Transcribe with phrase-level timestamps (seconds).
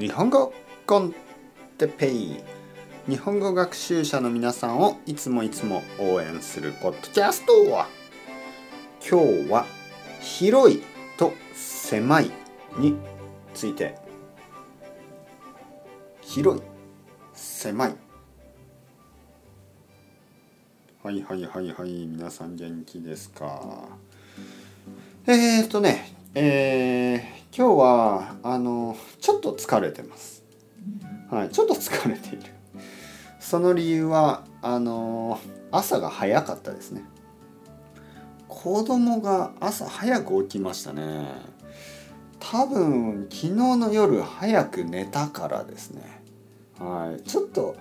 [0.00, 0.54] 日本語
[0.86, 1.14] コン
[1.76, 2.40] テペイ
[3.06, 7.86] 日本語学習者の皆さんをいつもいつも応援するポッドキャストは
[9.06, 9.66] 今日は
[10.22, 10.82] 広い。
[11.18, 12.30] と狭い。
[12.78, 12.96] に
[13.52, 13.74] つい。
[13.74, 13.98] て
[16.22, 16.62] 広い。
[17.34, 17.94] 狭い。
[21.02, 22.06] はいはいはいはい。
[22.06, 23.86] 皆さん元気ですか？
[25.26, 28.96] えー、っとねえー、今日はあの
[29.40, 30.44] っと疲れてます。
[31.30, 32.52] はいちょっと疲れている。
[33.40, 35.40] その理由はあの
[35.72, 37.02] 朝が早かったですね。
[38.48, 41.26] 子供が朝早く起きましたね。
[42.38, 46.02] 多分昨日の夜早く寝たからですね。
[46.78, 47.76] はいちょっと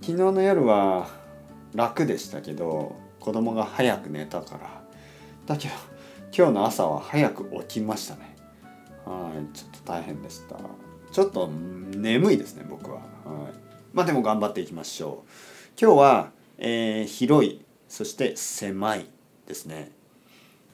[0.00, 1.08] 昨日の夜は
[1.74, 4.82] 楽でしたけど子供が早く寝たから。
[5.46, 5.74] だけど
[6.36, 8.36] 今日の朝は早く起きましたね。
[9.04, 10.56] はいちょっと大変でした。
[11.10, 12.96] ちょっと眠いですね僕は。
[12.96, 13.04] はい。
[13.92, 15.30] まあでも頑張っていきましょう。
[15.80, 19.06] 今日は、えー、広いそして狭い
[19.46, 19.90] ですね。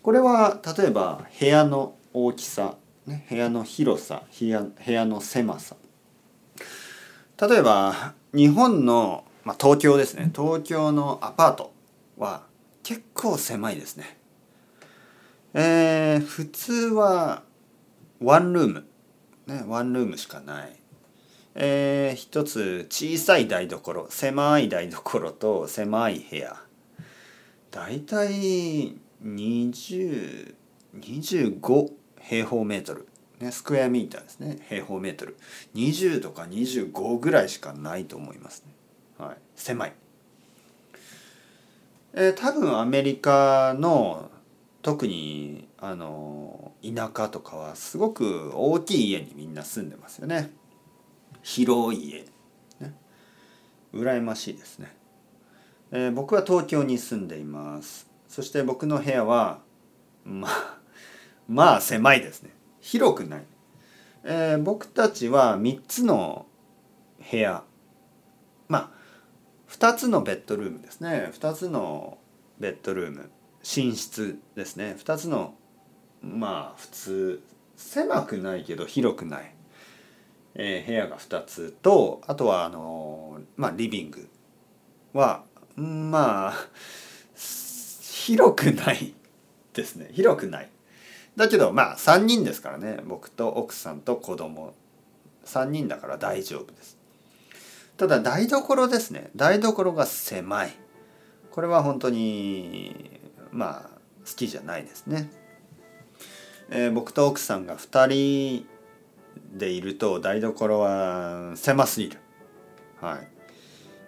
[0.03, 5.77] これは例えば部屋の大きさ、ね、部屋の広さ部屋部屋の狭さ。
[7.41, 10.31] 例えば日本の、まあ、東京ですね。
[10.35, 11.73] 東京のアパート
[12.17, 12.43] は
[12.83, 14.19] 結構狭いですね。
[15.55, 17.43] えー、普通は
[18.21, 18.87] ワンルーム。
[19.47, 20.77] ねワンルームしかない。
[21.55, 26.57] えー、一つ小さい台所狭い台所と狭い部屋。
[27.71, 30.55] だいたい20
[31.01, 33.09] 25平方メートル。
[33.41, 34.59] ね、スクエアミーターですね。
[34.69, 35.37] 平方メートル。
[35.75, 38.73] 20とか25ぐらいしかないと思いますね、
[39.25, 39.93] はい、狭い、
[42.15, 44.31] えー、多分アメリカの
[44.89, 50.51] 特にあの田舎とかはすごく大きい家にみんな住んでますよね。
[51.43, 52.25] 広い家。
[52.81, 52.95] ね。
[53.93, 54.97] 羨ましいですね、
[55.91, 58.09] えー、僕は東京に住んでいます。
[58.29, 59.61] そして僕の部屋は
[60.25, 60.79] まあ
[61.47, 62.49] まあ狭いですね。
[62.81, 63.43] 広くない、
[64.25, 66.47] えー、僕たちは3つの
[67.31, 67.63] 部屋。
[68.69, 68.91] まあ
[69.69, 71.31] 2つのベッドルームですね。
[71.35, 72.17] 2つの
[72.59, 73.31] ベッドルーム。
[73.63, 74.97] 寝室ですね。
[74.99, 75.55] 2つの
[76.23, 77.43] まあ普通
[77.77, 79.55] 狭くないけど広くない、
[80.55, 84.29] えー、部屋が2つとあとはあのまあリビング
[85.13, 85.45] は
[85.77, 86.55] まあ
[88.29, 89.15] 広くない
[89.73, 90.11] ですね。
[90.13, 90.69] 広くない。
[91.37, 92.99] だけどまあ3人ですからね。
[93.07, 94.75] 僕と奥さんと子供。
[95.45, 96.99] 3人だから大丈夫です。
[97.97, 99.31] ただ台所ですね。
[99.35, 100.73] 台所が狭い。
[101.51, 103.18] これは本当に
[103.53, 105.31] まあ好きじゃないですね。
[106.71, 108.67] えー、僕と奥さんが2人
[109.57, 112.19] でいると台所は狭すぎる。
[113.01, 113.29] はい。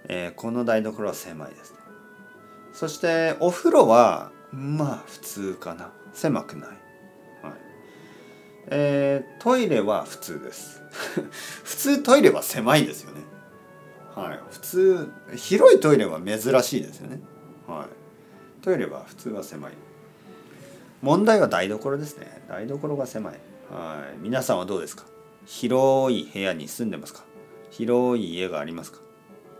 [0.09, 1.75] えー、この台所は狭いです、
[2.73, 5.93] そしてお風呂はまあ普通かな。
[6.13, 6.69] 狭くない。
[6.69, 6.79] はい。
[8.67, 10.83] えー、トイレは普通です。
[11.65, 13.21] 普通トイレは狭いですよね。
[14.15, 14.41] はい。
[14.51, 17.21] 普通広いトイレは珍しいですよね。
[17.67, 18.00] はい。
[18.63, 19.73] トイレは普通は狭い。
[21.03, 22.43] 問題は台所ですね。
[22.49, 23.35] 台所が狭い。
[23.71, 24.19] はい。
[24.19, 25.05] 皆さんはどうですか？
[25.47, 27.25] 広い部屋に住んでますか？
[27.71, 28.99] 広い家がありますか？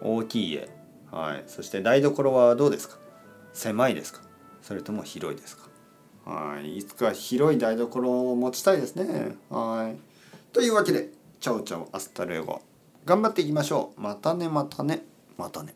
[0.03, 0.69] 大きい家。
[1.11, 1.45] はい。
[1.47, 2.99] そして台所はどうですか？
[3.55, 4.21] 狭いですか？
[4.61, 5.69] それとも広いですか？
[6.27, 6.77] はい。
[6.77, 9.37] いつか広い台所を持ちたいですね。
[9.49, 9.99] はい。
[10.53, 11.09] というわけで
[11.41, 12.61] チャオチャオ hasta luego
[13.07, 14.01] 頑張っていきましょう。
[14.01, 15.05] またねまたね
[15.39, 15.75] またね。